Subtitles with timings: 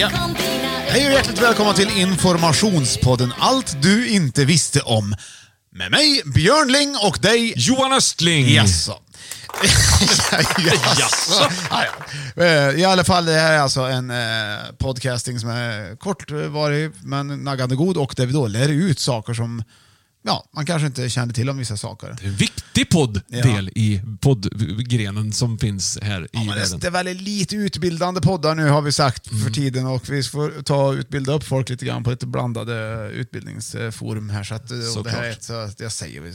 [0.00, 0.10] Ja.
[0.88, 5.14] Hej och hjärtligt välkomna till Informationspodden Allt du inte visste om.
[5.72, 7.52] Med mig, Björn Ling och dig...
[7.56, 8.48] Johan Östling!
[8.48, 8.98] Jaså.
[10.98, 11.50] Jaså.
[11.70, 11.84] Ja,
[12.36, 12.44] ja.
[12.44, 17.44] Eh, I alla fall, det här är alltså en eh, podcasting som är kortvarig men
[17.44, 19.62] naggande god och där vi då lär ut saker som
[20.22, 22.16] ja, man kanske inte kände till om vissa saker.
[22.22, 26.78] En viktig podddel i poddgrenen som finns här i Ja, det, världen.
[26.80, 30.62] det är väldigt lite utbildande poddar nu har vi sagt för tiden och vi får
[30.62, 34.44] ta och utbilda upp folk lite grann på lite blandade utbildningsforum här.
[34.44, 36.32] Så att, och det här är ett, så det säger vi.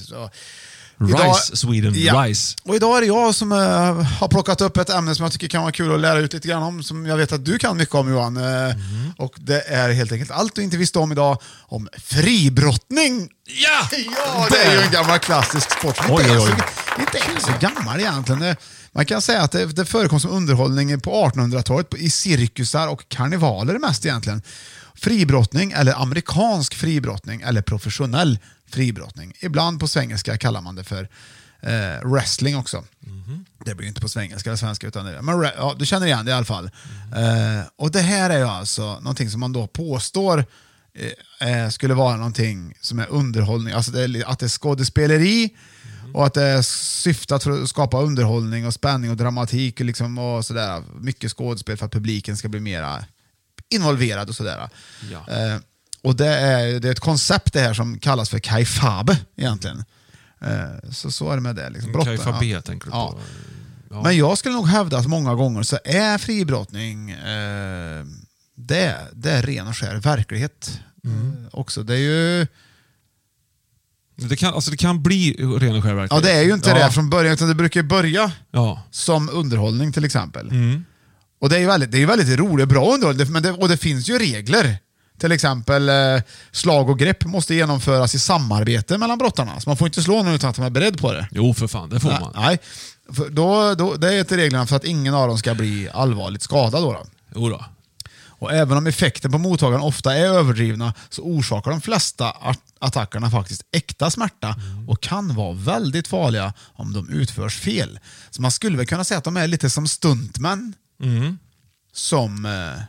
[0.97, 2.55] Rise, Sweden, rise.
[2.63, 3.57] Och idag är det jag som eh,
[4.03, 6.47] har plockat upp ett ämne som jag tycker kan vara kul att lära ut lite
[6.47, 8.33] grann om, som jag vet att du kan mycket om Johan.
[8.33, 9.13] Mhm.
[9.17, 13.29] Och det är helt enkelt allt du inte visste om idag, om fribrottning.
[13.45, 13.97] Ja!
[14.15, 16.63] Ja, det är ju en gammal klassisk sport Oj, inte, är oj, oj.
[16.95, 18.55] så, inte är så gammal egentligen.
[18.95, 23.09] Man kan säga att det, det förekom som underhållning på 1800-talet på- i cirkusar och
[23.09, 24.41] karnevaler mest egentligen.
[24.95, 28.39] Fribrottning, eller amerikansk fribrottning, eller professionell
[28.69, 29.33] fribrottning.
[29.39, 31.09] Ibland på svengelska kallar man det för
[31.61, 32.83] eh, wrestling också.
[33.65, 36.31] Det blir inte på svengelska eller svenska, utan det, men ja, du känner igen det
[36.31, 36.65] i alla fall.
[37.15, 40.45] Eh, och det här är ju alltså någonting som man då påstår
[41.39, 45.49] eh, eh, skulle vara någonting som är underhållning, alltså det att det är skådespeleri
[46.15, 50.17] och att det är syftat för att skapa underhållning och spänning och dramatik och, liksom,
[50.17, 50.83] och sådär.
[50.99, 53.05] Mycket skådespel för att publiken ska bli mera
[53.69, 54.69] involverad och sådär.
[55.11, 55.33] Ja.
[55.33, 55.57] Eh,
[56.01, 59.83] och det är, det är ett koncept det här som kallas för kaifabe egentligen.
[60.41, 61.69] Eh, så, så är det med det.
[61.69, 61.91] Liksom.
[61.91, 62.61] Brotten, Kaifabe ja.
[62.61, 63.11] tänker du Ja.
[63.11, 63.19] på?
[63.89, 64.03] Ja.
[64.03, 68.05] Men jag skulle nog hävda att många gånger så är fribrottning eh,
[68.55, 71.31] det, det är ren och skär verklighet Mm.
[71.31, 71.83] eh, också.
[71.83, 72.47] Det är ju,
[74.15, 76.23] Det kan, alltså det kan bli ren och skär ja, verklighet.
[76.23, 76.85] det är ju inte ja.
[76.85, 78.83] det från början, utan det brukar börja Ja.
[78.91, 80.49] som underhållning till exempel.
[80.49, 80.85] Mm.
[81.41, 83.69] Och det är ju väldigt, det är väldigt roligt och bra underhållning, men det, och
[83.69, 84.77] det finns ju regler.
[85.19, 85.95] Till exempel eh,
[86.51, 89.59] slag och grepp måste genomföras i samarbete mellan brottarna.
[89.59, 91.27] Så man får inte slå någon utan att de är beredd på det.
[91.31, 91.89] Jo, för fan.
[91.89, 92.31] Det får man.
[92.35, 92.57] Nej,
[93.13, 96.41] för då, då, det är ett reglerna för att ingen av dem ska bli allvarligt
[96.41, 96.83] skadad.
[96.83, 97.05] Då, då.
[97.35, 97.65] Jo då.
[98.45, 103.31] Och även om effekten på mottagaren ofta är överdrivna så orsakar de flesta at- attackerna
[103.31, 104.55] faktiskt äkta smärta
[104.87, 107.99] och kan vara väldigt farliga om de utförs fel.
[108.29, 110.73] Så man skulle väl kunna säga att de är lite som stuntmän
[111.93, 112.81] som, eh,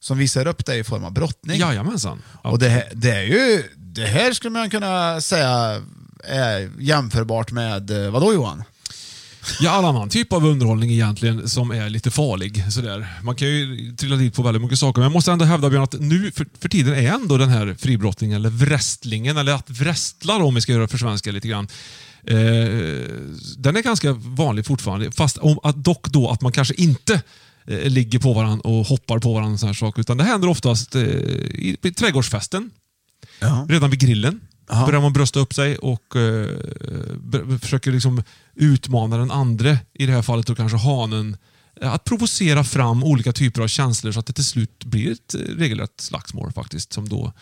[0.00, 1.60] som visar upp det i form av brottning.
[1.60, 2.22] Jajamensan.
[2.44, 2.50] Ja.
[2.50, 5.82] Och det, här- det, är ju, det här skulle man kunna säga
[6.24, 8.64] är jämförbart med, eh, vadå Johan?
[9.60, 12.72] Ja, all annan typ av underhållning egentligen som är lite farlig.
[12.72, 13.06] Sådär.
[13.22, 15.82] Man kan ju trilla dit på väldigt mycket saker, men jag måste ändå hävda Björn,
[15.82, 20.38] att nu för, för tiden är ändå den här fribrottningen, eller wrestlingen, eller att wrestla
[20.38, 21.68] då, om vi ska göra för svenska lite grann.
[22.24, 22.36] Eh,
[23.56, 27.22] den är ganska vanlig fortfarande, fast om, att, dock då att man kanske inte
[27.66, 30.94] eh, ligger på varandra och hoppar på varandra och sådana saker, utan det händer oftast
[30.94, 32.70] eh, i, i trädgårdsfesten.
[33.68, 38.22] Redan vid grillen börjar man brösta upp sig och eh, försöker liksom
[38.54, 41.36] utmana den andre, i det här fallet då kanske hanen,
[41.80, 45.34] eh, att provocera fram olika typer av känslor så att det till slut blir ett
[45.34, 46.92] eh, regelrätt slagsmål faktiskt.
[46.92, 47.32] Som då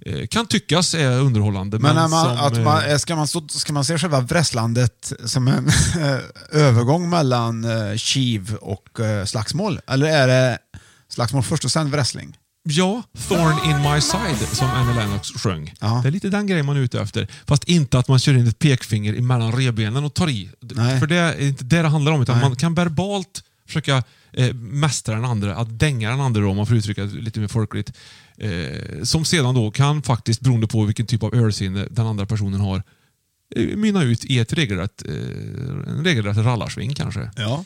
[0.00, 1.78] eh, kan tyckas är underhållande.
[1.78, 5.12] Men när man, som, att man, eh, ska, man så, ska man se själva wrestlandet
[5.24, 5.70] som en
[6.52, 9.80] övergång mellan eh, kiv och eh, slagsmål?
[9.86, 10.58] Eller är det
[11.08, 12.36] slagsmål först och sen wrestling?
[12.68, 15.74] Ja, Thorn in my side som Annie Lennox sjöng.
[15.80, 16.00] Ja.
[16.02, 17.28] Det är lite den grejen man är ute efter.
[17.46, 20.50] Fast inte att man kör in ett pekfinger emellan revbenen och tar i.
[20.60, 21.00] Nej.
[21.00, 22.22] För det är inte det det handlar om.
[22.22, 22.48] Utan Nej.
[22.48, 24.02] man kan verbalt försöka
[24.32, 27.40] eh, mästra den andra, att dänga den andra då, om man får uttrycka det lite
[27.40, 27.92] mer folkligt.
[28.38, 32.60] Eh, som sedan då kan faktiskt, beroende på vilken typ av ölsinne den andra personen
[32.60, 32.82] har,
[33.56, 35.12] eh, mynna ut i ett regelrätt, eh,
[35.88, 37.30] en regelrätt rallarsving kanske.
[37.36, 37.64] Ja.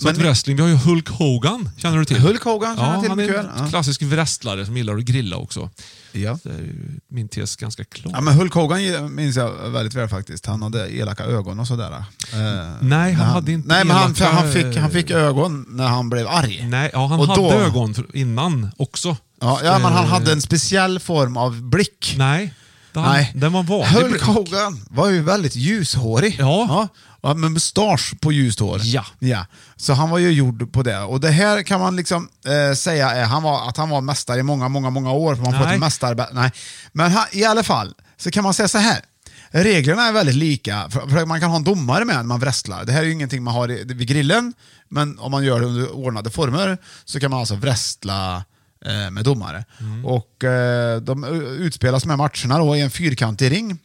[0.00, 2.18] Så Men- att wrestling, vi har ju Hulk Hogan, känner du till?
[2.18, 3.46] Hulk Hogan känner ja, till han är en.
[3.58, 3.68] Ja.
[3.68, 5.70] klassisk wrestlare som gillar att grilla också.
[6.12, 6.38] Ja.
[6.42, 6.72] Det är
[7.10, 8.12] min tes ganska klar.
[8.14, 10.46] Ja, men Hulk Hogan minns jag väldigt väl faktiskt.
[10.46, 11.90] Han hade elaka ögon och sådär.
[11.92, 11.98] Eh,
[12.80, 16.10] Nej, han när hade inte Nej, men han, han, fick, han fick ögon när han
[16.10, 16.66] blev arg.
[16.68, 19.16] Nej, ja, han Och hade då- ögon innan också.
[19.40, 22.14] Ja, ja, men han Eh, hade en speciell form av blick.
[22.18, 22.54] Nej,
[22.92, 23.32] den, Nej.
[23.34, 23.86] den var vanlig.
[23.86, 26.36] Hulk Hogan var ju väldigt ljushårig.
[26.38, 26.88] Ja.
[27.22, 28.80] ja med mustasch på ljust hår.
[28.84, 29.04] Ja.
[29.18, 29.46] ja.
[29.76, 30.98] Så han var ju gjord på det.
[30.98, 34.40] Och det här kan man liksom eh, säga är han var, att han var mästare
[34.40, 35.34] i många, många, många år.
[35.34, 35.74] För man får Nej.
[35.74, 36.26] ett mästare...
[36.32, 36.50] Nej.
[36.92, 39.00] Men han, i alla fall, så kan man säga så här.
[39.50, 42.84] Reglerna är väldigt lika, för, för man kan ha en domare med när man wrestlar.
[42.84, 44.52] Det här är ju ingenting man har i, vid grillen,
[44.88, 48.44] men om man gör det under ordnade former så kan man alltså wrestla
[49.10, 49.64] med domare.
[50.04, 53.78] Och eh, De eh, utspelas med matcherna då i en fyrkantig ring.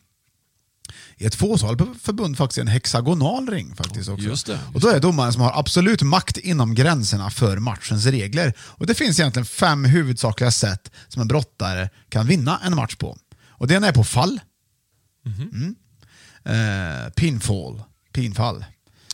[1.17, 3.75] I ett fåtal förbund faktiskt en hexagonal ring.
[3.75, 4.25] faktiskt också.
[4.25, 8.05] just det, Och Då är det domaren som har absolut makt inom gränserna för matchens
[8.05, 8.53] regler.
[8.59, 13.17] Och Det finns egentligen fem huvudsakliga sätt som en brottare kan vinna en match på.
[13.49, 14.39] Och Det ena är på fall.
[15.25, 15.75] Mm.
[16.45, 17.83] Eh, pinfall.
[18.13, 18.65] Pinfall.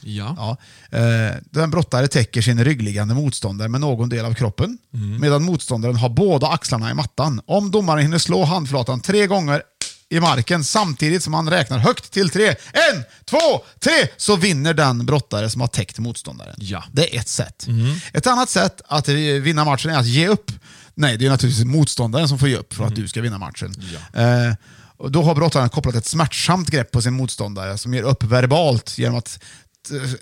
[0.01, 0.57] Ja.
[0.91, 0.97] Ja.
[0.97, 4.77] Eh, då en brottare täcker sin ryggliggande motståndare med någon del av kroppen,
[5.19, 7.41] medan motståndaren har båda axlarna i mattan.
[7.45, 9.61] Om domaren hinner slå handflatan tre gånger
[10.09, 13.37] i marken samtidigt som han räknar högt till tre, en, två,
[13.79, 16.55] tre, så vinner den brottare som har täckt motståndaren.
[16.57, 16.83] Ja.
[16.91, 17.67] Det är ett sätt.
[18.13, 20.51] Ett annat sätt att eh, vinna matchen är att ge upp.
[20.95, 23.75] Nej, det är naturligtvis motståndaren som får ge upp för att du ska vinna matchen.
[24.13, 24.53] Eh,
[24.97, 28.97] och då har brottaren kopplat ett smärtsamt grepp på sin motståndare som ger upp verbalt
[28.97, 29.68] genom att eh,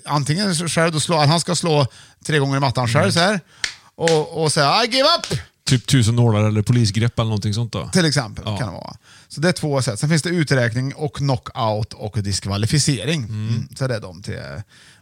[0.04, 1.86] antingen själv då slå, han ska slå
[2.24, 3.40] tre gånger i mattan själv så här
[3.94, 5.38] och, och säga I give up!
[5.64, 7.88] Typ tusen nålar eller polisgrepp eller någonting sånt då.
[7.88, 8.44] Till exempel.
[8.46, 8.56] Ja.
[8.56, 8.96] kan det vara.
[9.28, 9.98] Så det är två sätt.
[10.00, 13.24] Sen finns det uträkning och knockout och diskvalificering.
[13.24, 13.68] Mm.
[13.76, 14.38] Så det är de till,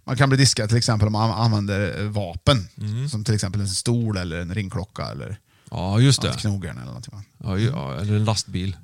[0.05, 2.69] man kan bli diskad till exempel om man använder eh, vapen.
[2.79, 3.09] Mm.
[3.09, 5.39] Som till exempel en stol eller en ringklocka eller
[5.71, 6.33] Ja, just det.
[6.39, 7.15] knogjärn eller någonting.
[7.45, 8.77] Ja, ja, eller en lastbil.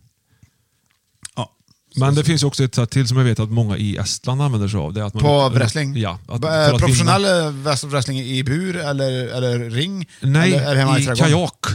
[1.96, 4.42] Men det finns ju också ett sätt till som jag vet att många i Estland
[4.42, 4.92] använder sig av.
[4.92, 5.96] Det är att man, På wrestling?
[5.96, 6.18] Ja.
[6.28, 10.06] Att, att Professionell vinna- wrest- wrestling i bur eller, eller ring?
[10.20, 11.30] Nej, eller hemma i trädgården?
[11.30, 11.66] kajak.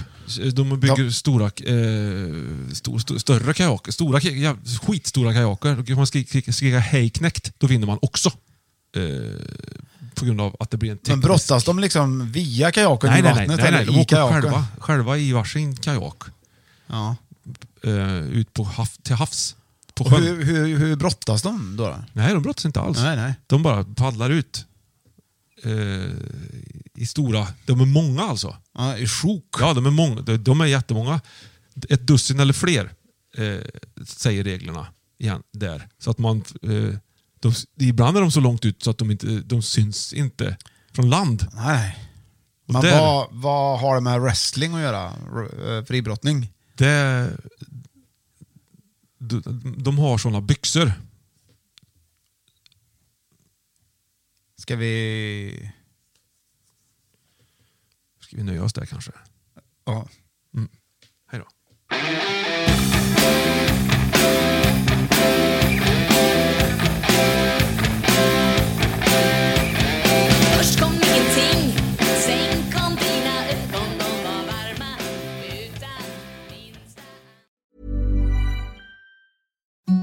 [0.54, 1.12] De bygger Ja.
[1.12, 1.52] stora, eh,
[2.74, 3.92] stor, stor, större kajaker.
[3.92, 5.76] Stora, ja, skitstora kajaker.
[5.76, 8.30] Då kan man skrika, hej knäckt, då vinner man också.
[8.96, 9.04] Eh,
[10.16, 11.28] på grund av att det blir en Men teknisk...
[11.28, 13.82] brottas de liksom via kajaken Nej, i nej, nej, vattnet nej, nej.
[13.82, 14.42] eller De i åker kajaken?
[14.42, 16.18] själva, själva i varsin kajak.
[16.88, 17.16] Ja.
[17.84, 19.56] Eh, ut på hav, till havs.
[19.98, 20.24] På sjön.
[20.24, 22.04] hur, hur, hur brottas de då?
[22.14, 22.98] Nej, de brottas inte alls.
[22.98, 23.34] Nej, nej.
[23.48, 24.66] De bara paddlar ut.
[25.64, 26.12] Eh,
[26.96, 27.48] I stora...
[27.66, 28.56] De är många alltså.
[28.78, 29.56] Ja, I sjok?
[29.60, 30.22] Ja, de är många.
[30.22, 31.22] De, de är jättemånga.
[31.90, 32.92] Ett dussin eller fler,
[33.38, 33.58] eh,
[34.08, 34.88] säger reglerna
[35.20, 35.88] igen där.
[36.00, 36.44] Så att man...
[36.64, 36.98] Eh,
[37.40, 40.58] de, ibland är de så långt ut så att de inte de syns inte
[40.94, 41.48] från land.
[41.54, 42.04] Nej.
[42.68, 45.06] Och Men där- vad, vad har det med wrestling att göra?
[45.08, 46.54] Eh, Fribrottning?
[46.76, 47.30] Det,
[49.28, 50.92] de, har såna byxor.
[54.56, 55.72] Ska vi...
[58.20, 59.12] Ska vi nöja oss där kanske?
[59.86, 60.10] Ja.
[61.28, 61.57] Hej då.